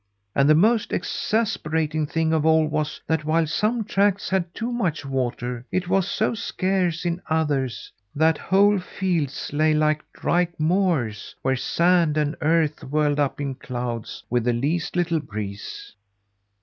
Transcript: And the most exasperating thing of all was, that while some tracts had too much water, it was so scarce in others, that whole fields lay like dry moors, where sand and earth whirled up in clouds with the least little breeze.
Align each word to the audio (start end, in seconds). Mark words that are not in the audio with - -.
And 0.33 0.49
the 0.49 0.55
most 0.55 0.91
exasperating 0.91 2.07
thing 2.07 2.33
of 2.33 2.43
all 2.43 2.65
was, 2.65 2.99
that 3.05 3.23
while 3.23 3.45
some 3.45 3.83
tracts 3.83 4.31
had 4.31 4.51
too 4.51 4.71
much 4.71 5.05
water, 5.05 5.63
it 5.71 5.87
was 5.89 6.07
so 6.09 6.33
scarce 6.33 7.05
in 7.05 7.21
others, 7.29 7.91
that 8.15 8.39
whole 8.39 8.79
fields 8.79 9.53
lay 9.53 9.75
like 9.75 10.01
dry 10.11 10.47
moors, 10.57 11.35
where 11.43 11.55
sand 11.55 12.17
and 12.17 12.35
earth 12.41 12.83
whirled 12.83 13.19
up 13.19 13.39
in 13.39 13.53
clouds 13.53 14.23
with 14.27 14.43
the 14.45 14.53
least 14.53 14.95
little 14.95 15.19
breeze. 15.19 15.93